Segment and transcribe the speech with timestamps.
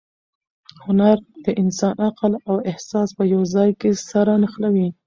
[0.85, 4.87] هنر د انسان عقل او احساس په یو ځای کې سره نښلوي.